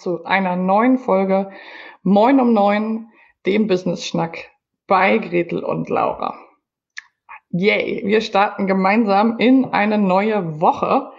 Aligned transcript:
Zu 0.00 0.24
einer 0.24 0.56
neuen 0.56 0.96
Folge 0.96 1.50
Moin 2.02 2.40
um 2.40 2.54
Neun, 2.54 3.08
dem 3.44 3.66
Business-Schnack 3.66 4.50
bei 4.86 5.18
Gretel 5.18 5.62
und 5.62 5.90
Laura. 5.90 6.38
Yay, 7.50 8.00
wir 8.06 8.22
starten 8.22 8.66
gemeinsam 8.66 9.36
in 9.36 9.66
eine 9.66 9.98
neue 9.98 10.58
Woche. 10.58 11.12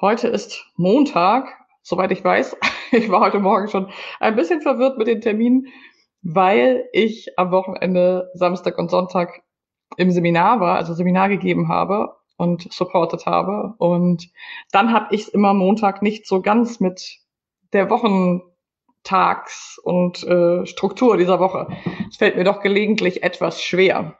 Heute 0.00 0.28
ist 0.28 0.66
Montag 0.76 1.54
soweit 1.82 2.10
ich 2.10 2.24
weiß. 2.24 2.56
Ich 2.94 3.10
war 3.10 3.20
heute 3.20 3.38
Morgen 3.38 3.68
schon 3.68 3.90
ein 4.20 4.36
bisschen 4.36 4.60
verwirrt 4.60 4.98
mit 4.98 5.06
den 5.06 5.22
Terminen, 5.22 5.68
weil 6.20 6.84
ich 6.92 7.38
am 7.38 7.50
Wochenende 7.50 8.30
Samstag 8.34 8.76
und 8.76 8.90
Sonntag 8.90 9.42
im 9.96 10.10
Seminar 10.10 10.60
war, 10.60 10.76
also 10.76 10.92
Seminar 10.92 11.30
gegeben 11.30 11.68
habe 11.68 12.14
und 12.36 12.70
supportet 12.70 13.24
habe. 13.24 13.74
Und 13.78 14.30
dann 14.72 14.92
habe 14.92 15.14
ich 15.14 15.22
es 15.22 15.28
immer 15.28 15.54
Montag 15.54 16.02
nicht 16.02 16.26
so 16.26 16.42
ganz 16.42 16.80
mit 16.80 17.21
der 17.72 17.88
Wochentags- 17.90 19.78
und 19.82 20.22
äh, 20.24 20.66
Struktur 20.66 21.16
dieser 21.16 21.40
Woche. 21.40 21.68
Es 22.08 22.16
fällt 22.16 22.36
mir 22.36 22.44
doch 22.44 22.60
gelegentlich 22.60 23.22
etwas 23.22 23.62
schwer. 23.62 24.18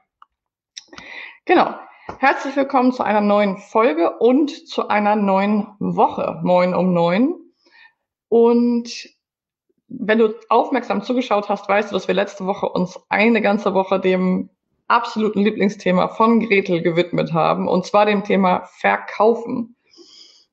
Genau. 1.44 1.74
Herzlich 2.18 2.56
willkommen 2.56 2.92
zu 2.92 3.02
einer 3.02 3.20
neuen 3.20 3.58
Folge 3.58 4.18
und 4.18 4.68
zu 4.68 4.88
einer 4.88 5.16
neuen 5.16 5.68
Woche. 5.78 6.40
Moin 6.42 6.74
um 6.74 6.92
neun. 6.92 7.34
Und 8.28 9.08
wenn 9.88 10.18
du 10.18 10.34
aufmerksam 10.48 11.02
zugeschaut 11.02 11.48
hast, 11.48 11.68
weißt 11.68 11.90
du, 11.90 11.94
dass 11.94 12.08
wir 12.08 12.14
letzte 12.14 12.46
Woche 12.46 12.68
uns 12.68 12.98
eine 13.08 13.42
ganze 13.42 13.74
Woche 13.74 14.00
dem 14.00 14.50
absoluten 14.88 15.40
Lieblingsthema 15.40 16.08
von 16.08 16.40
Gretel 16.40 16.82
gewidmet 16.82 17.32
haben, 17.32 17.68
und 17.68 17.86
zwar 17.86 18.06
dem 18.06 18.24
Thema 18.24 18.64
Verkaufen. 18.78 19.76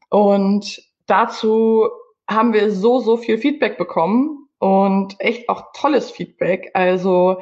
Und 0.09 0.81
dazu 1.08 1.89
haben 2.30 2.54
wir 2.54 2.72
so, 2.72 3.00
so 3.00 3.18
viel 3.18 3.38
Feedback 3.38 3.78
bekommen 3.78 4.48
und 4.60 5.16
echt 5.20 5.50
auch 5.50 5.72
tolles 5.74 6.12
Feedback. 6.12 6.72
Also, 6.74 7.42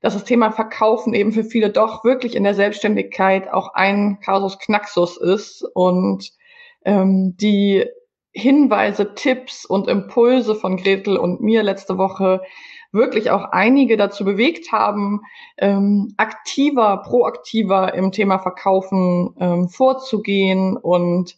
dass 0.00 0.14
das 0.14 0.24
Thema 0.24 0.50
Verkaufen 0.50 1.14
eben 1.14 1.32
für 1.32 1.44
viele 1.44 1.70
doch 1.70 2.02
wirklich 2.04 2.34
in 2.34 2.44
der 2.44 2.54
Selbstständigkeit 2.54 3.52
auch 3.52 3.74
ein 3.74 4.18
Kasus 4.20 4.58
Knaxus 4.58 5.16
ist 5.16 5.64
und 5.74 6.32
ähm, 6.84 7.36
die 7.36 7.84
Hinweise, 8.32 9.14
Tipps 9.14 9.66
und 9.66 9.88
Impulse 9.88 10.54
von 10.54 10.78
Gretel 10.78 11.18
und 11.18 11.42
mir 11.42 11.62
letzte 11.62 11.98
Woche 11.98 12.40
wirklich 12.90 13.30
auch 13.30 13.52
einige 13.52 13.96
dazu 13.96 14.24
bewegt 14.24 14.72
haben, 14.72 15.20
ähm, 15.58 16.14
aktiver, 16.16 17.02
proaktiver 17.04 17.94
im 17.94 18.10
Thema 18.10 18.38
Verkaufen 18.38 19.34
ähm, 19.38 19.68
vorzugehen 19.68 20.76
und 20.76 21.36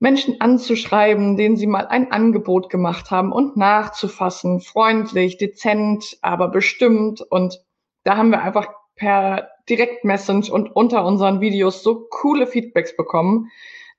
Menschen 0.00 0.40
anzuschreiben, 0.40 1.36
denen 1.36 1.56
sie 1.56 1.66
mal 1.66 1.86
ein 1.86 2.10
Angebot 2.10 2.70
gemacht 2.70 3.10
haben 3.10 3.32
und 3.32 3.56
nachzufassen, 3.56 4.60
freundlich, 4.60 5.36
dezent, 5.36 6.18
aber 6.22 6.48
bestimmt. 6.48 7.20
Und 7.20 7.62
da 8.02 8.16
haben 8.16 8.30
wir 8.30 8.42
einfach 8.42 8.68
per 8.96 9.50
Direktmessage 9.68 10.50
und 10.50 10.74
unter 10.74 11.04
unseren 11.04 11.40
Videos 11.40 11.82
so 11.82 12.06
coole 12.10 12.46
Feedbacks 12.46 12.96
bekommen, 12.96 13.50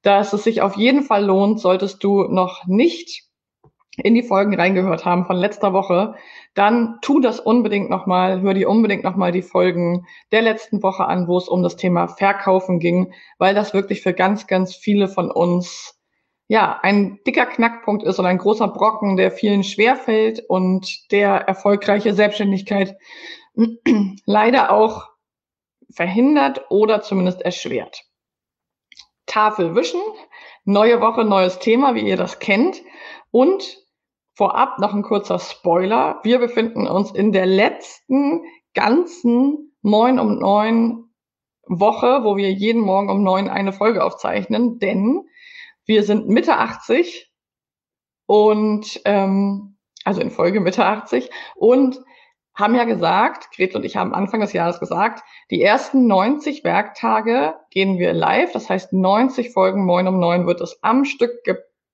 dass 0.01 0.34
es 0.34 0.44
sich 0.44 0.62
auf 0.62 0.75
jeden 0.75 1.03
Fall 1.03 1.23
lohnt, 1.23 1.59
solltest 1.59 2.03
du 2.03 2.23
noch 2.23 2.66
nicht 2.66 3.23
in 3.97 4.16
die 4.16 4.23
Folgen 4.23 4.56
reingehört 4.56 5.06
haben 5.06 5.25
von 5.25 5.35
letzter 5.35 5.72
Woche, 5.73 6.16
dann 6.53 7.00
tu 7.01 7.19
das 7.19 7.39
unbedingt 7.39 7.89
nochmal, 7.89 8.41
hör 8.41 8.53
dir 8.53 8.69
unbedingt 8.69 9.03
nochmal 9.03 9.31
die 9.31 9.41
Folgen 9.41 10.06
der 10.31 10.41
letzten 10.41 10.84
Woche 10.84 11.06
an, 11.06 11.28
wo 11.28 11.38
es 11.38 11.47
um 11.47 11.63
das 11.63 11.78
Thema 11.78 12.07
Verkaufen 12.07 12.79
ging, 12.79 13.13
weil 13.38 13.56
das 13.56 13.73
wirklich 13.73 14.01
für 14.01 14.13
ganz, 14.13 14.47
ganz 14.47 14.75
viele 14.75 15.07
von 15.07 15.31
uns 15.31 15.97
ja 16.47 16.79
ein 16.81 17.19
dicker 17.25 17.45
Knackpunkt 17.45 18.03
ist 18.03 18.19
und 18.19 18.25
ein 18.25 18.38
großer 18.38 18.67
Brocken, 18.67 19.16
der 19.16 19.31
vielen 19.31 19.63
schwerfällt 19.63 20.44
und 20.50 21.12
der 21.12 21.35
erfolgreiche 21.35 22.13
Selbstständigkeit 22.13 22.97
leider 24.25 24.72
auch 24.72 25.07
verhindert 25.94 26.66
oder 26.69 27.01
zumindest 27.01 27.41
erschwert. 27.41 28.03
Tafel 29.25 29.75
wischen. 29.75 30.01
Neue 30.66 31.00
Woche, 31.00 31.23
neues 31.23 31.59
Thema, 31.59 31.95
wie 31.95 32.01
ihr 32.01 32.18
das 32.18 32.39
kennt. 32.39 32.81
Und 33.31 33.78
vorab 34.34 34.80
noch 34.80 34.94
ein 34.94 35.03
kurzer 35.03 35.40
Spoiler. 35.40 36.19
Wir 36.24 36.40
befinden 36.40 36.88
uns 36.88 37.12
in 37.12 37.31
der 37.31 37.46
letzten 37.46 38.44
ganzen 38.74 39.74
neun 39.81 40.19
um 40.19 40.40
neun 40.40 41.09
Woche, 41.68 42.24
wo 42.24 42.38
wir 42.38 42.52
jeden 42.52 42.81
Morgen 42.81 43.09
um 43.09 43.24
neun 43.24 43.50
eine 43.50 43.74
Folge 43.74 44.03
aufzeichnen, 44.03 44.80
denn 44.80 45.22
wir 45.86 46.03
sind 46.03 46.28
Mitte 46.28 46.58
80 46.58 47.31
und 48.25 49.02
ähm, 49.06 49.78
also 50.03 50.22
in 50.22 50.31
Folge 50.31 50.59
Mitte 50.59 50.86
80 50.86 51.30
und 51.56 52.00
haben 52.53 52.75
ja 52.75 52.84
gesagt, 52.84 53.50
Gretel 53.56 53.78
und 53.78 53.86
ich 53.86 53.96
haben 53.96 54.13
Anfang 54.13 54.42
des 54.42 54.53
Jahres 54.53 54.80
gesagt, 54.80 55.24
die 55.50 55.62
ersten 55.62 56.08
90 56.08 56.63
Werktage 56.63 57.56
gehen 57.69 57.98
wir 57.98 58.13
live. 58.13 58.52
Das 58.52 58.69
heißt, 58.69 58.92
90 58.94 59.52
Folgen 59.52 59.86
Moin 59.86 60.08
um 60.08 60.19
Neun 60.19 60.46
wird 60.46 60.62
es 60.62 60.78
am 60.84 61.06
Stück 61.06 61.44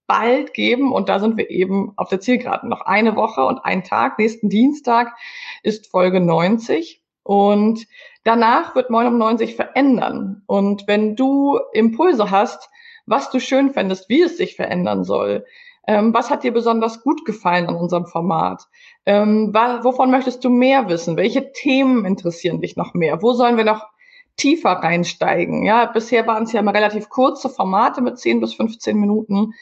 geballt 0.08 0.54
geben. 0.54 0.92
Und 0.92 1.10
da 1.10 1.20
sind 1.20 1.38
wir 1.38 1.50
eben 1.50 1.94
auf 1.98 2.10
der 2.10 2.20
Zielgeraden. 2.20 2.70
Noch 2.70 2.82
eine 2.82 3.16
Woche 3.16 3.46
und 3.46 3.60
ein 3.64 3.84
Tag. 3.84 4.18
Nächsten 4.18 4.50
Dienstag 4.50 5.16
ist 5.64 5.92
Folge 5.92 6.20
90. 6.20 7.02
Und 7.24 7.86
danach 8.24 8.74
wird 8.76 8.90
Moin 8.90 9.08
um 9.08 9.18
Neun 9.18 9.38
sich 9.38 9.56
verändern. 9.56 10.44
Und 10.48 10.88
wenn 10.88 11.16
du 11.16 11.60
Impulse 11.74 12.32
hast, 12.32 12.70
was 13.06 13.30
du 13.30 13.40
schön 13.40 13.72
fändest, 13.72 14.10
wie 14.10 14.22
es 14.22 14.38
sich 14.38 14.56
verändern 14.56 15.04
soll, 15.04 15.46
ähm, 15.88 16.14
was 16.14 16.30
hat 16.30 16.44
dir 16.44 16.54
besonders 16.54 17.04
gut 17.04 17.26
gefallen 17.26 17.68
an 17.68 17.76
unserem 17.76 18.06
Format? 18.06 18.64
Ähm, 19.06 19.54
wovon 19.54 20.12
möchtest 20.12 20.44
du 20.44 20.50
mehr 20.50 20.90
wissen? 20.90 21.16
Welche 21.16 21.52
Themen 21.52 22.06
interessieren 22.06 22.62
dich 22.62 22.76
noch 22.76 22.94
mehr? 22.94 23.22
Wo 23.22 23.34
sollen 23.34 23.58
wir 23.58 23.64
noch 23.64 23.88
tiefer 24.36 24.72
reinsteigen? 24.72 25.64
Ja, 25.64 25.86
bisher 25.86 26.28
waren 26.28 26.44
es 26.44 26.52
ja 26.52 26.60
immer 26.60 26.74
relativ 26.74 27.08
kurze 27.10 27.50
Formate 27.50 28.02
mit 28.02 28.20
10 28.20 28.42
bis 28.42 28.54
15 28.54 28.98
Minuten. 28.98 29.54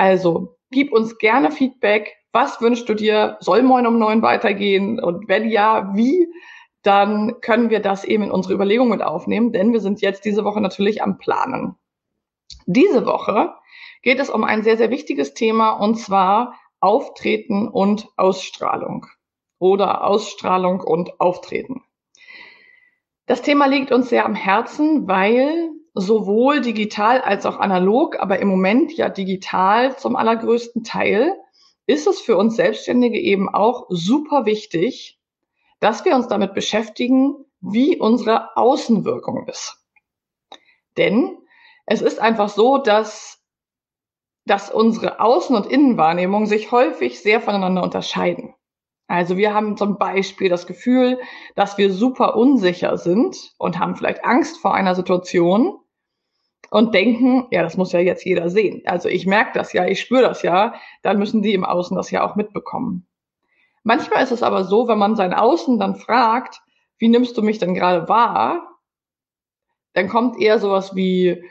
Also, 0.00 0.56
gib 0.70 0.94
uns 0.94 1.18
gerne 1.18 1.50
Feedback. 1.50 2.16
Was 2.32 2.62
wünschst 2.62 2.88
du 2.88 2.94
dir? 2.94 3.36
Soll 3.40 3.62
Moin 3.62 3.86
um 3.86 3.98
neun 3.98 4.22
weitergehen? 4.22 4.98
Und 4.98 5.28
wenn 5.28 5.46
ja, 5.50 5.94
wie? 5.94 6.26
Dann 6.82 7.38
können 7.42 7.68
wir 7.68 7.80
das 7.80 8.04
eben 8.04 8.22
in 8.22 8.30
unsere 8.30 8.54
Überlegungen 8.54 8.92
mit 8.92 9.02
aufnehmen, 9.02 9.52
denn 9.52 9.74
wir 9.74 9.80
sind 9.80 10.00
jetzt 10.00 10.24
diese 10.24 10.42
Woche 10.42 10.62
natürlich 10.62 11.02
am 11.02 11.18
Planen. 11.18 11.74
Diese 12.64 13.04
Woche 13.04 13.52
geht 14.00 14.20
es 14.20 14.30
um 14.30 14.42
ein 14.42 14.62
sehr, 14.62 14.78
sehr 14.78 14.88
wichtiges 14.88 15.34
Thema 15.34 15.72
und 15.72 15.96
zwar 15.96 16.54
Auftreten 16.80 17.68
und 17.68 18.08
Ausstrahlung 18.16 19.04
oder 19.58 20.04
Ausstrahlung 20.04 20.80
und 20.80 21.20
Auftreten. 21.20 21.82
Das 23.26 23.42
Thema 23.42 23.66
liegt 23.66 23.92
uns 23.92 24.08
sehr 24.08 24.24
am 24.24 24.34
Herzen, 24.34 25.06
weil 25.06 25.72
sowohl 26.00 26.60
digital 26.60 27.20
als 27.20 27.46
auch 27.46 27.58
analog, 27.58 28.18
aber 28.18 28.38
im 28.38 28.48
Moment 28.48 28.92
ja 28.92 29.08
digital 29.08 29.96
zum 29.96 30.16
allergrößten 30.16 30.84
Teil, 30.84 31.36
ist 31.86 32.06
es 32.06 32.20
für 32.20 32.36
uns 32.36 32.56
Selbstständige 32.56 33.18
eben 33.18 33.48
auch 33.48 33.86
super 33.88 34.46
wichtig, 34.46 35.18
dass 35.80 36.04
wir 36.04 36.14
uns 36.14 36.28
damit 36.28 36.54
beschäftigen, 36.54 37.44
wie 37.60 37.98
unsere 37.98 38.56
Außenwirkung 38.56 39.46
ist. 39.48 39.78
Denn 40.96 41.38
es 41.86 42.02
ist 42.02 42.20
einfach 42.20 42.48
so, 42.48 42.78
dass 42.78 43.40
dass 44.46 44.70
unsere 44.70 45.20
Außen- 45.20 45.54
und 45.54 45.66
Innenwahrnehmung 45.66 46.46
sich 46.46 46.72
häufig 46.72 47.20
sehr 47.20 47.40
voneinander 47.40 47.82
unterscheiden. 47.82 48.54
Also 49.06 49.36
wir 49.36 49.54
haben 49.54 49.76
zum 49.76 49.98
Beispiel 49.98 50.48
das 50.48 50.66
Gefühl, 50.66 51.20
dass 51.56 51.78
wir 51.78 51.92
super 51.92 52.36
unsicher 52.36 52.96
sind 52.96 53.54
und 53.58 53.78
haben 53.78 53.96
vielleicht 53.96 54.24
Angst 54.24 54.58
vor 54.58 54.74
einer 54.74 54.94
Situation 54.94 55.78
und 56.70 56.94
denken, 56.94 57.46
ja, 57.50 57.62
das 57.62 57.76
muss 57.76 57.92
ja 57.92 58.00
jetzt 58.00 58.24
jeder 58.24 58.50
sehen. 58.50 58.82
Also 58.84 59.08
ich 59.08 59.26
merke 59.26 59.52
das 59.54 59.72
ja, 59.72 59.86
ich 59.86 60.00
spüre 60.00 60.22
das 60.22 60.42
ja, 60.42 60.74
dann 61.02 61.18
müssen 61.18 61.42
die 61.42 61.54
im 61.54 61.64
Außen 61.64 61.96
das 61.96 62.10
ja 62.10 62.28
auch 62.28 62.36
mitbekommen. 62.36 63.06
Manchmal 63.82 64.22
ist 64.22 64.32
es 64.32 64.42
aber 64.42 64.64
so, 64.64 64.88
wenn 64.88 64.98
man 64.98 65.16
sein 65.16 65.32
Außen 65.32 65.78
dann 65.78 65.96
fragt, 65.96 66.60
wie 66.98 67.08
nimmst 67.08 67.36
du 67.36 67.42
mich 67.42 67.58
denn 67.58 67.74
gerade 67.74 68.08
wahr? 68.08 68.78
Dann 69.94 70.08
kommt 70.08 70.40
eher 70.40 70.58
sowas 70.58 70.94
wie 70.94 71.42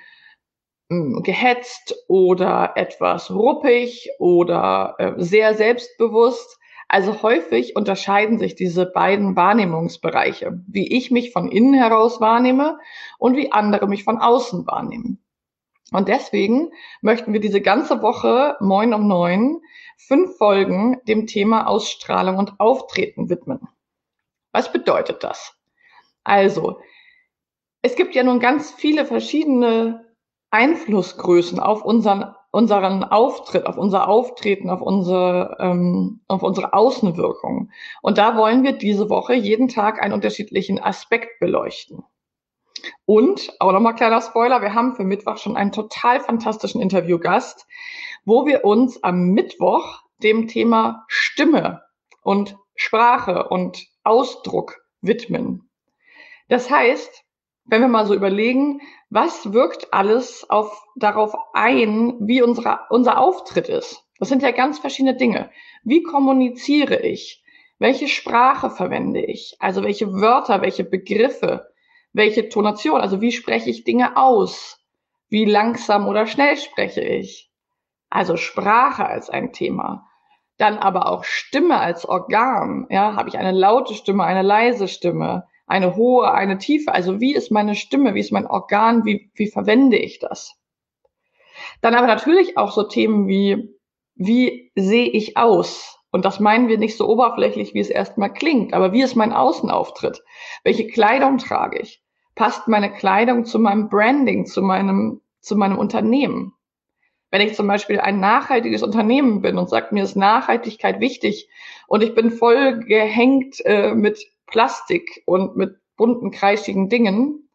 mh, 0.90 1.16
hm, 1.16 1.24
gehetzt 1.24 1.96
oder 2.08 2.74
etwas 2.76 3.32
ruppig 3.32 4.10
oder 4.20 4.96
äh, 5.00 5.14
sehr 5.18 5.56
selbstbewusst. 5.56 6.59
Also 6.92 7.22
häufig 7.22 7.76
unterscheiden 7.76 8.40
sich 8.40 8.56
diese 8.56 8.88
beiden 8.88 9.36
Wahrnehmungsbereiche, 9.36 10.60
wie 10.68 10.98
ich 10.98 11.12
mich 11.12 11.32
von 11.32 11.48
innen 11.48 11.76
heraus 11.76 12.20
wahrnehme 12.20 12.80
und 13.20 13.38
wie 13.38 13.52
andere 13.52 13.88
mich 13.88 14.04
von 14.04 14.18
außen 14.18 14.66
wahrnehmen. 14.66 15.24
Und 15.92 16.08
deswegen 16.08 16.72
möchten 17.02 17.32
wir 17.32 17.40
diese 17.40 17.62
ganze 17.62 18.02
Woche 18.02 18.58
Moin 18.60 18.96
um 18.96 19.08
neun 19.08 19.62
fünf 19.98 20.38
Folgen 20.38 21.00
dem 21.08 21.28
Thema 21.28 21.68
Ausstrahlung 21.68 22.38
und 22.38 22.60
Auftreten 22.60 23.30
widmen. 23.30 23.68
Was 24.52 24.72
bedeutet 24.72 25.24
das? 25.24 25.56
Also, 26.24 26.80
es 27.84 27.96
gibt 27.96 28.16
ja 28.16 28.24
nun 28.24 28.40
ganz 28.40 28.72
viele 28.72 29.06
verschiedene 29.06 30.08
Einflussgrößen 30.50 31.60
auf 31.60 31.86
unseren 31.86 32.34
unseren 32.52 33.04
Auftritt, 33.04 33.66
auf 33.66 33.78
unser 33.78 34.08
Auftreten, 34.08 34.70
auf 34.70 34.82
unsere, 34.82 35.58
ähm, 35.60 36.22
auf 36.28 36.42
unsere 36.42 36.74
Außenwirkung. 36.74 37.70
Und 38.02 38.18
da 38.18 38.36
wollen 38.36 38.64
wir 38.64 38.74
diese 38.74 39.10
Woche 39.10 39.34
jeden 39.34 39.68
Tag 39.68 40.02
einen 40.02 40.14
unterschiedlichen 40.14 40.80
Aspekt 40.80 41.40
beleuchten. 41.40 42.04
Und, 43.06 43.54
auch 43.60 43.72
nochmal 43.72 43.96
kleiner 43.96 44.22
Spoiler, 44.22 44.62
wir 44.62 44.74
haben 44.74 44.96
für 44.96 45.04
Mittwoch 45.04 45.38
schon 45.38 45.58
einen 45.58 45.72
total 45.72 46.22
fantastischen 46.22 46.82
Interviewgast, 46.82 47.68
wo 48.26 48.46
wir 48.46 48.66
uns 48.66 49.04
am 49.04 49.30
Mittwoch 49.30 50.02
dem 50.24 50.48
Thema 50.48 51.06
Stimme 51.08 51.84
und 52.24 52.58
Sprache 52.76 53.50
und 53.50 53.86
Ausdruck 54.04 54.78
widmen. 55.02 55.70
Das 56.48 56.70
heißt, 56.70 57.26
wenn 57.70 57.82
wir 57.82 57.88
mal 57.88 58.06
so 58.06 58.16
überlegen, 58.16 58.82
was 59.10 59.54
wirkt 59.54 59.94
alles 59.94 60.50
auf, 60.50 60.86
darauf 60.96 61.36
ein, 61.54 62.16
wie 62.20 62.42
unsere, 62.42 62.80
unser 62.90 63.20
Auftritt 63.20 63.70
ist? 63.70 64.04
Das 64.18 64.30
sind 64.30 64.42
ja 64.42 64.52
ganz 64.52 64.80
verschiedene 64.80 65.16
Dinge. 65.16 65.52
Wie 65.84 66.04
kommuniziere 66.04 67.00
ich? 67.02 67.44
Welche 67.78 68.08
Sprache 68.08 68.70
verwende 68.70 69.24
ich? 69.24 69.56
Also 69.60 69.84
welche 69.84 70.12
Wörter, 70.12 70.62
welche 70.62 70.84
Begriffe, 70.84 71.70
welche 72.12 72.50
Tonation? 72.50 73.00
Also 73.00 73.22
wie 73.22 73.32
spreche 73.32 73.70
ich 73.70 73.86
Dinge 73.86 74.18
aus? 74.18 74.84
Wie 75.30 75.46
langsam 75.46 76.08
oder 76.08 76.26
schnell 76.26 76.58
spreche 76.58 77.02
ich? 77.02 77.52
Also 78.10 78.36
Sprache 78.36 79.06
als 79.06 79.30
ein 79.30 79.54
Thema. 79.54 80.08
Dann 80.58 80.78
aber 80.78 81.08
auch 81.08 81.24
Stimme 81.24 81.80
als 81.80 82.06
Organ. 82.06 82.88
Ja, 82.90 83.16
habe 83.16 83.30
ich 83.30 83.38
eine 83.38 83.52
laute 83.52 83.94
Stimme, 83.94 84.24
eine 84.26 84.42
leise 84.42 84.88
Stimme? 84.88 85.48
Eine 85.70 85.96
hohe, 85.96 86.32
eine 86.34 86.58
tiefe. 86.58 86.92
Also 86.92 87.22
wie 87.22 87.34
ist 87.34 87.52
meine 87.52 87.76
Stimme, 87.76 88.16
wie 88.16 88.20
ist 88.20 88.32
mein 88.32 88.48
Organ, 88.48 89.06
wie, 89.06 89.32
wie 89.36 89.48
verwende 89.48 89.98
ich 89.98 90.20
das? 90.20 90.56
Dann 91.82 91.96
aber 91.96 92.08
natürlich 92.08 92.58
auch 92.58 92.72
so 92.72 92.84
Themen 92.84 93.28
wie, 93.28 93.70
wie 94.16 94.72
sehe 94.76 95.08
ich 95.08 95.38
aus? 95.38 96.00
Und 96.12 96.26
das 96.26 96.40
meinen 96.40 96.68
wir 96.68 96.80
nicht 96.80 96.98
so 96.98 97.08
oberflächlich, 97.08 97.76
wie 97.76 97.80
es 97.80 97.90
erstmal 97.90 98.34
klingt, 98.34 98.74
aber 98.74 98.94
wie 98.94 99.04
ist 99.04 99.16
mein 99.16 99.32
Außenauftritt? 99.32 100.24
Welche 100.64 100.88
Kleidung 100.88 101.38
trage 101.38 101.80
ich? 101.80 102.02
Passt 102.34 102.68
meine 102.68 102.92
Kleidung 102.92 103.46
zu 103.46 103.60
meinem 103.60 103.90
Branding, 103.90 104.48
zu 104.48 104.64
meinem, 104.64 105.22
zu 105.40 105.56
meinem 105.56 105.78
Unternehmen? 105.78 106.54
Wenn 107.30 107.42
ich 107.42 107.54
zum 107.54 107.68
Beispiel 107.68 108.00
ein 108.00 108.20
nachhaltiges 108.20 108.82
Unternehmen 108.82 109.42
bin 109.42 109.60
und 109.60 109.70
sagt, 109.70 109.92
mir 109.92 110.04
ist 110.04 110.16
Nachhaltigkeit 110.16 111.00
wichtig 111.00 111.48
und 111.88 112.02
ich 112.02 112.16
bin 112.16 112.32
voll 112.32 112.80
gehängt 112.80 113.64
äh, 113.66 113.94
mit 113.94 114.20
Plastik 114.50 115.24
und 115.26 115.56
mit 115.56 115.78
bunten, 115.96 116.32
kreischigen 116.32 116.90
Dingen, 116.90 117.50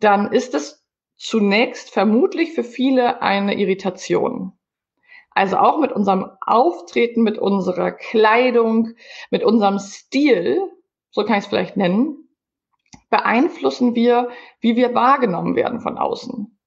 dann 0.00 0.32
ist 0.32 0.54
es 0.54 0.84
zunächst 1.16 1.90
vermutlich 1.90 2.52
für 2.52 2.64
viele 2.64 3.22
eine 3.22 3.58
Irritation. 3.58 4.58
Also 5.30 5.56
auch 5.56 5.78
mit 5.78 5.92
unserem 5.92 6.30
Auftreten, 6.40 7.22
mit 7.22 7.38
unserer 7.38 7.92
Kleidung, 7.92 8.90
mit 9.30 9.42
unserem 9.44 9.78
Stil, 9.78 10.60
so 11.10 11.24
kann 11.24 11.38
ich 11.38 11.44
es 11.44 11.46
vielleicht 11.46 11.76
nennen, 11.76 12.28
beeinflussen 13.08 13.94
wir, 13.94 14.30
wie 14.60 14.76
wir 14.76 14.94
wahrgenommen 14.94 15.54
werden 15.54 15.80
von 15.80 15.98
außen. 15.98 16.58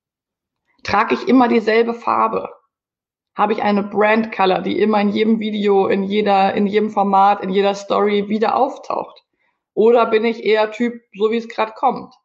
Trage 0.84 1.16
ich 1.16 1.28
immer 1.28 1.48
dieselbe 1.48 1.94
Farbe? 1.94 2.50
Habe 3.36 3.54
ich 3.54 3.62
eine 3.62 3.84
Brand 3.84 4.32
Color, 4.32 4.62
die 4.62 4.80
immer 4.80 5.02
in 5.02 5.10
jedem 5.10 5.40
Video, 5.40 5.88
in 5.88 6.04
jeder, 6.04 6.54
in 6.54 6.68
jedem 6.68 6.90
Format, 6.90 7.44
in 7.44 7.50
jeder 7.50 7.74
Story 7.74 8.30
wieder 8.30 8.56
auftaucht? 8.56 9.25
Oder 9.76 10.08
bin 10.08 10.26
ich 10.26 10.44
eher 10.44 10.72
Typ, 10.72 11.04
so 11.14 11.30
wie 11.30 11.38
es 11.38 11.48
gerade 11.48 11.74
kommt? 11.74 12.16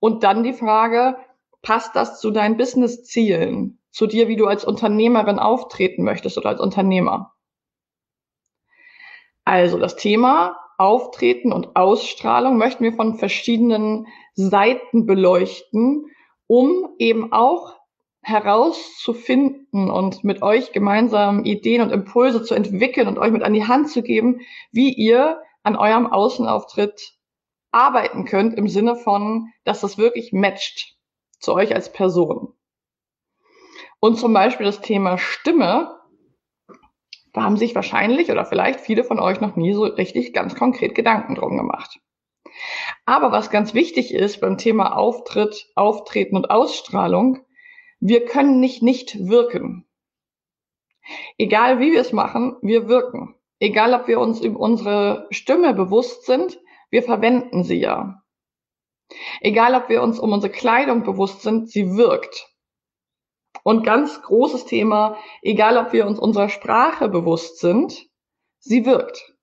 Und 0.00 0.24
dann 0.24 0.42
die 0.42 0.54
Frage, 0.54 1.16
passt 1.62 1.94
das 1.94 2.20
zu 2.20 2.30
deinen 2.30 2.56
Business-Zielen, 2.56 3.78
zu 3.90 4.06
dir, 4.06 4.26
wie 4.26 4.36
du 4.36 4.46
als 4.46 4.64
Unternehmerin 4.64 5.38
auftreten 5.38 6.02
möchtest 6.02 6.36
oder 6.38 6.48
als 6.48 6.60
Unternehmer? 6.60 7.34
Also 9.44 9.78
das 9.78 9.96
Thema 9.96 10.56
Auftreten 10.78 11.52
und 11.52 11.76
Ausstrahlung 11.76 12.56
möchten 12.56 12.82
wir 12.82 12.94
von 12.94 13.18
verschiedenen 13.18 14.06
Seiten 14.34 15.06
beleuchten, 15.06 16.06
um 16.46 16.88
eben 16.98 17.32
auch 17.32 17.74
herauszufinden 18.22 19.90
und 19.90 20.24
mit 20.24 20.42
euch 20.42 20.72
gemeinsam 20.72 21.44
Ideen 21.44 21.82
und 21.82 21.92
Impulse 21.92 22.42
zu 22.42 22.54
entwickeln 22.54 23.06
und 23.06 23.18
euch 23.18 23.30
mit 23.30 23.42
an 23.42 23.52
die 23.52 23.68
Hand 23.68 23.90
zu 23.90 24.02
geben, 24.02 24.40
wie 24.72 24.92
ihr 24.92 25.38
an 25.64 25.76
eurem 25.76 26.06
Außenauftritt 26.06 27.14
arbeiten 27.72 28.24
könnt 28.24 28.56
im 28.56 28.68
Sinne 28.68 28.94
von, 28.94 29.52
dass 29.64 29.80
das 29.80 29.98
wirklich 29.98 30.32
matcht 30.32 30.96
zu 31.40 31.54
euch 31.54 31.74
als 31.74 31.92
Person. 31.92 32.54
Und 33.98 34.16
zum 34.16 34.32
Beispiel 34.32 34.66
das 34.66 34.80
Thema 34.80 35.18
Stimme, 35.18 35.98
da 37.32 37.42
haben 37.42 37.56
sich 37.56 37.74
wahrscheinlich 37.74 38.30
oder 38.30 38.44
vielleicht 38.44 38.80
viele 38.80 39.02
von 39.02 39.18
euch 39.18 39.40
noch 39.40 39.56
nie 39.56 39.72
so 39.72 39.84
richtig 39.84 40.32
ganz 40.32 40.54
konkret 40.54 40.94
Gedanken 40.94 41.34
drum 41.34 41.56
gemacht. 41.56 41.98
Aber 43.06 43.32
was 43.32 43.50
ganz 43.50 43.74
wichtig 43.74 44.14
ist 44.14 44.40
beim 44.40 44.58
Thema 44.58 44.96
Auftritt, 44.96 45.66
Auftreten 45.74 46.36
und 46.36 46.50
Ausstrahlung, 46.50 47.44
wir 47.98 48.24
können 48.26 48.60
nicht 48.60 48.82
nicht 48.82 49.26
wirken. 49.26 49.86
Egal 51.38 51.80
wie 51.80 51.92
wir 51.92 52.00
es 52.00 52.12
machen, 52.12 52.56
wir 52.62 52.88
wirken. 52.88 53.34
Egal, 53.60 53.94
ob 53.94 54.08
wir 54.08 54.20
uns 54.20 54.40
über 54.40 54.58
unsere 54.58 55.26
Stimme 55.30 55.74
bewusst 55.74 56.26
sind, 56.26 56.60
wir 56.90 57.02
verwenden 57.02 57.64
sie 57.64 57.80
ja. 57.80 58.22
Egal, 59.40 59.74
ob 59.74 59.88
wir 59.88 60.02
uns 60.02 60.18
um 60.18 60.32
unsere 60.32 60.52
Kleidung 60.52 61.02
bewusst 61.02 61.42
sind, 61.42 61.70
sie 61.70 61.96
wirkt. 61.96 62.48
Und 63.62 63.84
ganz 63.84 64.20
großes 64.22 64.66
Thema, 64.66 65.16
egal, 65.42 65.78
ob 65.78 65.92
wir 65.92 66.06
uns 66.06 66.18
unserer 66.18 66.48
Sprache 66.48 67.08
bewusst 67.08 67.58
sind, 67.58 68.06
sie 68.58 68.84
wirkt. 68.84 69.34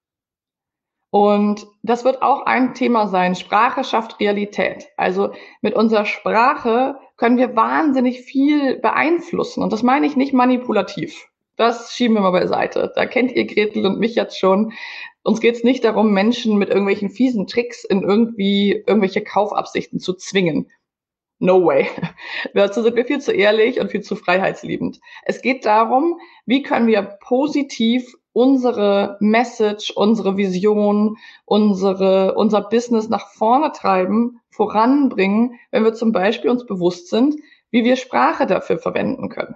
Und 1.10 1.68
das 1.84 2.06
wird 2.06 2.22
auch 2.22 2.46
ein 2.46 2.74
Thema 2.74 3.08
sein. 3.08 3.36
Sprache 3.36 3.84
schafft 3.84 4.20
Realität. 4.20 4.88
Also 4.96 5.34
mit 5.62 5.76
unserer 5.76 6.06
Sprache 6.06 7.00
können 7.18 7.38
wir 7.38 7.56
wahnsinnig 7.56 8.22
viel 8.22 8.80
beeinflussen. 8.80 9.62
Und 9.62 9.74
das 9.74 9.84
meine 9.84 10.06
ich 10.08 10.16
nicht 10.16 10.34
manipulativ. 10.34 11.28
Das 11.62 11.94
schieben 11.94 12.16
wir 12.16 12.22
mal 12.22 12.32
beiseite. 12.32 12.92
Da 12.96 13.06
kennt 13.06 13.34
ihr 13.34 13.46
Gretel 13.46 13.86
und 13.86 14.00
mich 14.00 14.16
jetzt 14.16 14.40
schon. 14.40 14.74
Uns 15.22 15.42
geht 15.42 15.58
es 15.58 15.64
nicht 15.64 15.84
darum, 15.84 16.12
Menschen 16.12 16.58
mit 16.58 16.70
irgendwelchen 16.70 17.12
fiesen 17.12 17.46
Tricks 17.46 17.84
in 17.84 18.02
irgendwie 18.02 18.84
irgendwelche 18.88 19.24
Kaufabsichten 19.24 20.00
zu 20.00 20.16
zwingen. 20.16 20.72
No 21.38 21.64
way. 21.64 21.88
Dazu 22.56 22.82
sind 22.82 22.96
wir 22.96 23.06
viel 23.06 23.20
zu 23.22 23.32
ehrlich 23.32 23.80
und 23.80 23.92
viel 23.92 24.02
zu 24.02 24.16
freiheitsliebend. 24.16 25.02
Es 25.22 25.44
geht 25.44 25.64
darum, 25.64 26.20
wie 26.48 26.64
können 26.64 26.88
wir 26.88 27.04
positiv 27.04 28.12
unsere 28.34 29.18
Message, 29.20 29.92
unsere 29.92 30.38
Vision, 30.38 31.18
unsere, 31.46 32.34
unser 32.34 32.62
Business 32.62 33.08
nach 33.08 33.28
vorne 33.34 33.72
treiben, 33.72 34.42
voranbringen, 34.50 35.60
wenn 35.70 35.84
wir 35.84 35.94
zum 35.94 36.12
Beispiel 36.12 36.50
uns 36.50 36.66
bewusst 36.66 37.12
sind, 37.12 37.36
wie 37.70 37.84
wir 37.84 37.98
Sprache 37.98 38.48
dafür 38.48 38.80
verwenden 38.80 39.30
können. 39.30 39.56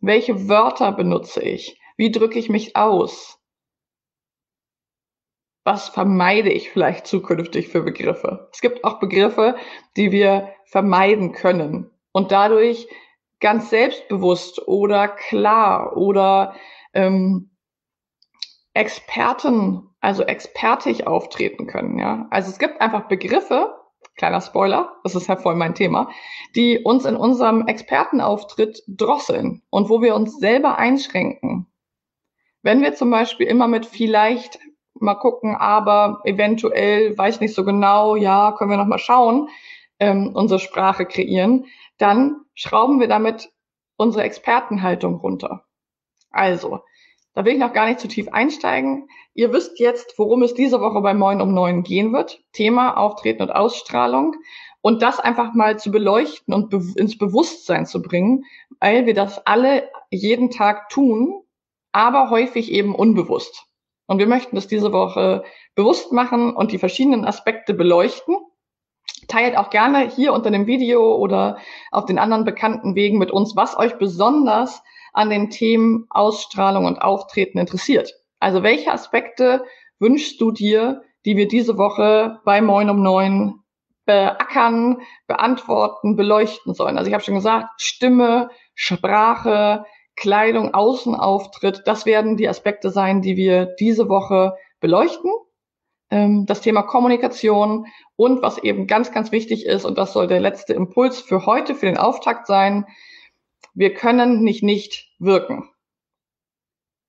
Welche 0.00 0.48
Wörter 0.48 0.92
benutze 0.92 1.42
ich? 1.42 1.78
Wie 1.96 2.10
drücke 2.10 2.38
ich 2.38 2.48
mich 2.48 2.74
aus? 2.76 3.38
Was 5.64 5.90
vermeide 5.90 6.50
ich 6.50 6.70
vielleicht 6.70 7.06
zukünftig 7.06 7.68
für 7.68 7.82
Begriffe? 7.82 8.48
Es 8.52 8.62
gibt 8.62 8.82
auch 8.82 8.98
Begriffe, 8.98 9.56
die 9.96 10.10
wir 10.10 10.54
vermeiden 10.64 11.32
können 11.32 11.90
und 12.12 12.32
dadurch 12.32 12.88
ganz 13.40 13.68
selbstbewusst 13.68 14.66
oder 14.66 15.08
klar 15.08 15.96
oder 15.96 16.54
ähm, 16.94 17.50
Experten, 18.72 19.90
also 20.00 20.22
expertig 20.22 21.06
auftreten 21.06 21.66
können. 21.66 21.98
Ja? 21.98 22.26
Also 22.30 22.50
es 22.50 22.58
gibt 22.58 22.80
einfach 22.80 23.08
Begriffe, 23.08 23.79
kleiner 24.20 24.42
Spoiler, 24.42 24.96
das 25.02 25.14
ist 25.14 25.28
ja 25.28 25.36
voll 25.36 25.54
mein 25.54 25.74
Thema, 25.74 26.10
die 26.54 26.78
uns 26.78 27.06
in 27.06 27.16
unserem 27.16 27.66
Expertenauftritt 27.66 28.82
drosseln 28.86 29.62
und 29.70 29.88
wo 29.88 30.02
wir 30.02 30.14
uns 30.14 30.38
selber 30.38 30.76
einschränken. 30.76 31.66
Wenn 32.62 32.82
wir 32.82 32.94
zum 32.94 33.10
Beispiel 33.10 33.46
immer 33.46 33.66
mit 33.66 33.86
vielleicht 33.86 34.58
mal 34.92 35.14
gucken, 35.14 35.56
aber 35.56 36.20
eventuell, 36.24 37.16
weiß 37.16 37.40
nicht 37.40 37.54
so 37.54 37.64
genau, 37.64 38.14
ja, 38.14 38.52
können 38.52 38.70
wir 38.70 38.76
noch 38.76 38.84
mal 38.86 38.98
schauen, 38.98 39.48
ähm, 39.98 40.32
unsere 40.34 40.60
Sprache 40.60 41.06
kreieren, 41.06 41.64
dann 41.96 42.42
schrauben 42.52 43.00
wir 43.00 43.08
damit 43.08 43.50
unsere 43.96 44.24
Expertenhaltung 44.24 45.14
runter. 45.14 45.64
Also, 46.30 46.80
da 47.34 47.44
will 47.44 47.52
ich 47.54 47.58
noch 47.58 47.72
gar 47.72 47.86
nicht 47.86 48.00
zu 48.00 48.08
tief 48.08 48.28
einsteigen. 48.28 49.08
Ihr 49.34 49.52
wisst 49.52 49.78
jetzt, 49.78 50.18
worum 50.18 50.42
es 50.42 50.54
diese 50.54 50.80
Woche 50.80 51.00
bei 51.00 51.14
Moin 51.14 51.40
um 51.40 51.54
Neun 51.54 51.82
gehen 51.82 52.12
wird. 52.12 52.42
Thema 52.52 52.96
Auftreten 52.96 53.42
und 53.42 53.50
Ausstrahlung. 53.50 54.34
Und 54.80 55.02
das 55.02 55.20
einfach 55.20 55.54
mal 55.54 55.78
zu 55.78 55.90
beleuchten 55.90 56.54
und 56.54 56.70
be 56.70 56.82
ins 56.96 57.18
Bewusstsein 57.18 57.86
zu 57.86 58.02
bringen, 58.02 58.44
weil 58.80 59.06
wir 59.06 59.14
das 59.14 59.46
alle 59.46 59.88
jeden 60.10 60.50
Tag 60.50 60.88
tun, 60.88 61.42
aber 61.92 62.30
häufig 62.30 62.72
eben 62.72 62.94
unbewusst. 62.94 63.66
Und 64.06 64.18
wir 64.18 64.26
möchten 64.26 64.56
das 64.56 64.66
diese 64.66 64.92
Woche 64.92 65.44
bewusst 65.76 66.12
machen 66.12 66.54
und 66.56 66.72
die 66.72 66.78
verschiedenen 66.78 67.24
Aspekte 67.24 67.74
beleuchten. 67.74 68.36
Teilt 69.28 69.56
auch 69.56 69.70
gerne 69.70 70.08
hier 70.08 70.32
unter 70.32 70.50
dem 70.50 70.66
Video 70.66 71.14
oder 71.14 71.58
auf 71.92 72.06
den 72.06 72.18
anderen 72.18 72.44
bekannten 72.44 72.96
Wegen 72.96 73.18
mit 73.18 73.30
uns, 73.30 73.54
was 73.54 73.78
euch 73.78 73.98
besonders 73.98 74.82
an 75.12 75.30
den 75.30 75.50
Themen 75.50 76.06
Ausstrahlung 76.10 76.86
und 76.86 77.00
Auftreten 77.00 77.58
interessiert. 77.58 78.14
Also 78.38 78.62
welche 78.62 78.92
Aspekte 78.92 79.64
wünschst 79.98 80.40
du 80.40 80.50
dir, 80.50 81.02
die 81.24 81.36
wir 81.36 81.48
diese 81.48 81.76
Woche 81.76 82.40
bei 82.44 82.60
Moin 82.60 82.90
um 82.90 83.02
Neun 83.02 83.60
beackern, 84.06 85.02
beantworten, 85.26 86.16
beleuchten 86.16 86.74
sollen? 86.74 86.96
Also 86.96 87.08
ich 87.08 87.14
habe 87.14 87.22
schon 87.22 87.34
gesagt, 87.34 87.68
Stimme, 87.76 88.48
Sprache, 88.74 89.84
Kleidung, 90.16 90.74
Außenauftritt, 90.74 91.82
das 91.86 92.06
werden 92.06 92.36
die 92.36 92.48
Aspekte 92.48 92.90
sein, 92.90 93.22
die 93.22 93.36
wir 93.36 93.66
diese 93.78 94.08
Woche 94.08 94.54
beleuchten. 94.80 95.30
Ähm, 96.10 96.44
das 96.46 96.60
Thema 96.60 96.82
Kommunikation 96.82 97.86
und 98.16 98.42
was 98.42 98.58
eben 98.58 98.86
ganz, 98.86 99.12
ganz 99.12 99.32
wichtig 99.32 99.64
ist, 99.64 99.84
und 99.84 99.96
das 99.96 100.12
soll 100.12 100.26
der 100.26 100.40
letzte 100.40 100.74
Impuls 100.74 101.20
für 101.20 101.46
heute, 101.46 101.74
für 101.74 101.86
den 101.86 101.98
Auftakt 101.98 102.46
sein, 102.46 102.86
wir 103.74 103.94
können 103.94 104.42
nicht 104.42 104.62
nicht 104.62 105.12
wirken. 105.18 105.68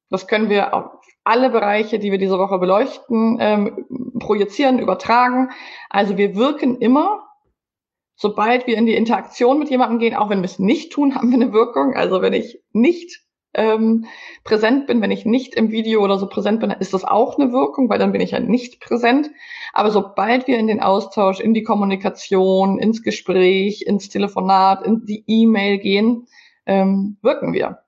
Das 0.09 0.27
können 0.27 0.49
wir 0.49 0.73
auf 0.73 1.01
alle 1.23 1.49
Bereiche, 1.49 1.99
die 1.99 2.11
wir 2.11 2.17
diese 2.17 2.37
Woche 2.37 2.59
beleuchten, 2.59 3.37
ähm, 3.39 3.85
projizieren, 4.19 4.79
übertragen. 4.79 5.49
Also 5.89 6.17
wir 6.17 6.35
wirken 6.35 6.77
immer, 6.77 7.27
sobald 8.15 8.67
wir 8.67 8.77
in 8.77 8.85
die 8.85 8.95
Interaktion 8.95 9.59
mit 9.59 9.69
jemandem 9.69 9.99
gehen, 9.99 10.15
auch 10.15 10.29
wenn 10.29 10.39
wir 10.39 10.45
es 10.45 10.59
nicht 10.59 10.91
tun, 10.91 11.15
haben 11.15 11.29
wir 11.29 11.35
eine 11.35 11.53
Wirkung. 11.53 11.95
Also 11.95 12.21
wenn 12.21 12.33
ich 12.33 12.61
nicht 12.73 13.21
ähm, 13.53 14.05
präsent 14.43 14.87
bin, 14.87 15.01
wenn 15.01 15.11
ich 15.11 15.25
nicht 15.25 15.55
im 15.55 15.71
Video 15.71 16.01
oder 16.03 16.17
so 16.17 16.27
präsent 16.27 16.59
bin, 16.61 16.71
ist 16.71 16.93
das 16.93 17.03
auch 17.03 17.37
eine 17.37 17.51
Wirkung, 17.51 17.89
weil 17.89 17.99
dann 17.99 18.11
bin 18.11 18.21
ich 18.21 18.31
ja 18.31 18.39
nicht 18.39 18.79
präsent. 18.79 19.29
Aber 19.73 19.91
sobald 19.91 20.47
wir 20.47 20.57
in 20.57 20.67
den 20.67 20.81
Austausch, 20.81 21.39
in 21.39 21.53
die 21.53 21.63
Kommunikation, 21.63 22.79
ins 22.79 23.01
Gespräch, 23.01 23.83
ins 23.83 24.09
Telefonat, 24.09 24.85
in 24.85 25.05
die 25.05 25.23
E-Mail 25.27 25.77
gehen, 25.79 26.27
ähm, 26.71 27.17
wirken 27.21 27.53
wir. 27.53 27.79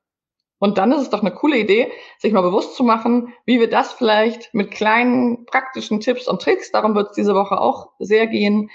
Und 0.60 0.78
dann 0.78 0.92
ist 0.92 1.02
es 1.02 1.10
doch 1.10 1.22
eine 1.22 1.32
coole 1.32 1.58
Idee, 1.58 1.92
sich 2.18 2.32
mal 2.32 2.42
bewusst 2.42 2.76
zu 2.76 2.84
machen, 2.84 3.34
wie 3.46 3.60
wir 3.60 3.70
das 3.70 3.94
vielleicht 3.94 4.54
mit 4.54 4.72
kleinen 4.72 5.46
praktischen 5.46 6.00
Tipps 6.00 6.28
und 6.28 6.42
Tricks, 6.42 6.72
darum 6.72 6.96
wird 6.96 7.10
es 7.10 7.16
diese 7.16 7.36
Woche 7.36 7.60
auch 7.60 7.92
sehr 8.00 8.28
gehen, 8.28 8.70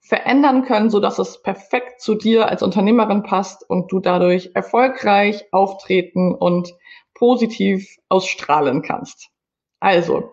verändern 0.00 0.64
können, 0.64 0.90
so 0.90 1.00
dass 1.00 1.18
es 1.18 1.42
perfekt 1.42 2.00
zu 2.00 2.14
dir 2.14 2.48
als 2.48 2.62
Unternehmerin 2.62 3.22
passt 3.22 3.68
und 3.68 3.90
du 3.90 4.00
dadurch 4.00 4.50
erfolgreich 4.54 5.44
auftreten 5.52 6.34
und 6.34 6.74
positiv 7.14 7.96
ausstrahlen 8.08 8.82
kannst. 8.82 9.28
Also, 9.80 10.32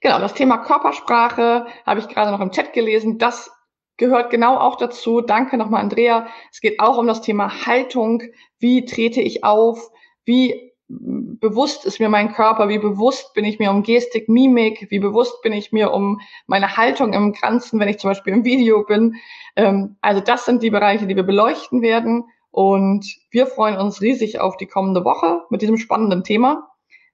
genau, 0.00 0.18
das 0.20 0.34
Thema 0.34 0.58
Körpersprache 0.58 1.66
habe 1.84 2.00
ich 2.00 2.08
gerade 2.08 2.30
noch 2.30 2.40
im 2.40 2.52
Chat 2.52 2.72
gelesen. 2.72 3.18
Das 3.18 3.50
gehört 3.96 4.30
genau 4.30 4.58
auch 4.58 4.76
dazu. 4.76 5.20
Danke 5.20 5.56
nochmal, 5.56 5.82
Andrea. 5.82 6.26
Es 6.50 6.60
geht 6.60 6.80
auch 6.80 6.98
um 6.98 7.06
das 7.06 7.22
Thema 7.22 7.66
Haltung. 7.66 8.22
Wie 8.58 8.84
trete 8.84 9.20
ich 9.20 9.44
auf? 9.44 9.90
Wie 10.24 10.72
bewusst 10.88 11.84
ist 11.84 11.98
mir 11.98 12.08
mein 12.08 12.32
Körper? 12.32 12.68
Wie 12.68 12.78
bewusst 12.78 13.34
bin 13.34 13.44
ich 13.44 13.58
mir 13.58 13.70
um 13.70 13.82
Gestik, 13.82 14.28
Mimik? 14.28 14.86
Wie 14.90 14.98
bewusst 14.98 15.42
bin 15.42 15.52
ich 15.52 15.72
mir 15.72 15.92
um 15.92 16.20
meine 16.46 16.76
Haltung 16.76 17.12
im 17.12 17.32
Ganzen, 17.32 17.80
wenn 17.80 17.88
ich 17.88 17.98
zum 17.98 18.10
Beispiel 18.10 18.32
im 18.32 18.44
Video 18.44 18.84
bin? 18.84 19.16
Ähm, 19.56 19.96
also 20.00 20.20
das 20.20 20.44
sind 20.44 20.62
die 20.62 20.70
Bereiche, 20.70 21.06
die 21.06 21.16
wir 21.16 21.24
beleuchten 21.24 21.82
werden. 21.82 22.24
Und 22.50 23.06
wir 23.30 23.46
freuen 23.46 23.78
uns 23.78 24.00
riesig 24.00 24.40
auf 24.40 24.56
die 24.56 24.66
kommende 24.66 25.04
Woche 25.04 25.42
mit 25.50 25.60
diesem 25.60 25.76
spannenden 25.76 26.24
Thema. 26.24 26.68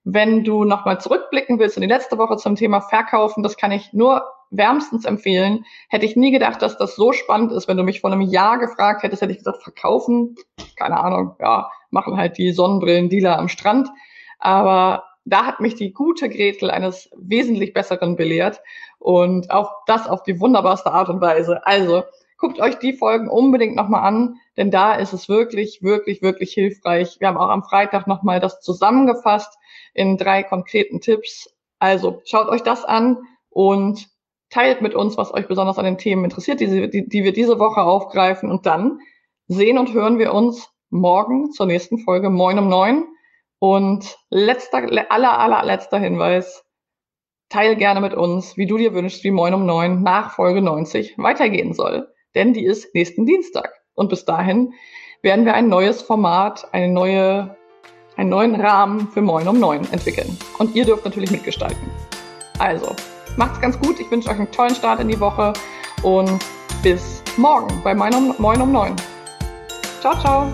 Wenn 0.05 0.45
du 0.45 0.65
nochmal 0.65 1.01
zurückblicken 1.01 1.59
willst 1.59 1.77
in 1.77 1.81
die 1.81 1.89
letzte 1.89 2.19
Woche 2.19 2.37
zum 2.37 2.57
Thema 2.57 2.81
Verkaufen, 2.81 3.43
das 3.43 3.57
kann 3.57 3.73
ich 3.73 3.93
nur 3.93 4.25
wärmstens 4.53 5.05
empfehlen. 5.05 5.65
Hätte 5.89 6.07
ich 6.07 6.15
nie 6.15 6.31
gedacht, 6.31 6.63
dass 6.63 6.79
das 6.79 6.95
so 6.95 7.13
spannend 7.13 7.53
ist. 7.53 7.67
Wenn 7.67 7.77
du 7.77 7.83
mich 7.83 8.01
vor 8.01 8.13
einem 8.13 8.21
Jahr 8.21 8.59
gefragt 8.59 9.03
hättest, 9.03 9.23
hätte 9.23 9.33
ich 9.33 9.39
gesagt, 9.39 9.63
verkaufen, 9.63 10.37
keine 10.77 10.99
Ahnung, 10.99 11.35
ja, 11.41 11.71
machen 11.91 12.17
halt 12.17 12.39
die 12.39 12.53
Sonnenbrillen-Dealer 12.53 13.39
am 13.39 13.49
Strand. 13.49 13.89
Aber 14.39 15.05
da 15.25 15.47
hat 15.47 15.61
mich 15.61 15.75
die 15.75 15.93
gute 15.93 16.29
Gretel 16.29 16.71
eines 16.71 17.11
wesentlich 17.17 17.73
besseren 17.73 18.17
belehrt 18.17 18.61
und 18.99 19.51
auch 19.51 19.71
das 19.87 20.09
auf 20.09 20.23
die 20.23 20.41
wunderbarste 20.41 20.93
Art 20.93 21.09
und 21.09 21.21
Weise. 21.21 21.67
Also 21.67 22.03
guckt 22.37 22.61
euch 22.61 22.79
die 22.79 22.93
Folgen 22.93 23.29
unbedingt 23.29 23.77
nochmal 23.77 24.03
an, 24.03 24.37
denn 24.57 24.71
da 24.71 24.95
ist 24.95 25.13
es 25.13 25.29
wirklich, 25.29 25.81
wirklich, 25.83 26.23
wirklich 26.23 26.53
hilfreich. 26.53 27.19
Wir 27.21 27.29
haben 27.29 27.37
auch 27.37 27.51
am 27.51 27.63
Freitag 27.63 28.07
nochmal 28.09 28.41
das 28.41 28.61
zusammengefasst 28.61 29.57
in 29.95 30.17
drei 30.17 30.43
konkreten 30.43 31.01
Tipps. 31.01 31.49
Also 31.79 32.21
schaut 32.25 32.49
euch 32.49 32.63
das 32.63 32.85
an 32.85 33.19
und 33.49 34.09
teilt 34.53 34.83
mit 34.83 34.95
uns, 34.95 35.17
was 35.17 35.33
euch 35.33 35.49
besonders 35.49 35.79
an 35.79 35.85
den 35.85 35.99
Themen 35.99 36.25
interessiert, 36.25 36.61
die, 36.61 36.91
die, 36.91 37.25
wir 37.25 37.33
diese 37.33 37.59
Woche 37.59 37.81
aufgreifen. 37.81 38.51
Und 38.51 38.67
dann 38.67 39.01
sehen 39.49 39.79
und 39.79 39.93
hören 39.93 40.19
wir 40.19 40.33
uns 40.35 40.71
morgen 40.91 41.51
zur 41.53 41.67
nächsten 41.67 41.99
Folge 41.99 42.31
Moin 42.31 42.59
um 42.59 42.69
neun. 42.69 43.05
Und 43.59 44.17
letzter, 44.29 44.79
aller, 45.11 45.39
aller, 45.39 45.65
letzter 45.65 45.99
Hinweis. 45.99 46.65
Teil 47.49 47.77
gerne 47.77 48.01
mit 48.01 48.15
uns, 48.15 48.57
wie 48.57 48.67
du 48.67 48.79
dir 48.79 48.95
wünschst, 48.95 49.25
wie 49.25 49.31
Moin 49.31 49.53
um 49.55 49.67
neun 49.67 50.03
nach 50.03 50.35
Folge 50.35 50.63
90 50.63 51.19
weitergehen 51.19 51.75
soll. 51.75 52.09
Denn 52.35 52.55
die 52.55 52.65
ist 52.65 52.95
nächsten 52.95 53.27
Dienstag. 53.27 53.73
Und 53.95 54.09
bis 54.09 54.25
dahin 54.25 54.73
werden 55.21 55.45
wir 55.45 55.55
ein 55.55 55.69
neues 55.69 56.01
Format, 56.03 56.73
eine 56.73 56.89
neue 56.89 57.57
einen 58.17 58.29
neuen 58.29 58.55
Rahmen 58.55 59.09
für 59.09 59.23
Moin 59.23 59.49
um 59.49 59.59
9 59.59 59.93
entwickeln. 59.93 60.37
Und 60.59 60.75
ihr 60.75 60.85
dürft 60.85 61.05
natürlich 61.05 61.31
mitgestalten. 61.31 61.91
Also, 62.59 62.95
macht's 63.37 63.61
ganz 63.61 63.79
gut. 63.79 64.01
Ich 64.01 64.11
wünsche 64.11 64.29
euch 64.29 64.39
einen 64.39 64.51
tollen 64.51 64.75
Start 64.75 65.01
in 65.01 65.09
die 65.09 65.21
Woche 65.21 65.53
und 66.03 66.39
bis 66.83 67.23
morgen 67.37 67.81
bei 67.83 67.95
Moin 67.95 68.15
um, 68.15 68.35
Moin 68.39 68.61
um 68.61 68.73
9. 68.73 68.97
Ciao, 70.01 70.19
ciao. 70.19 70.53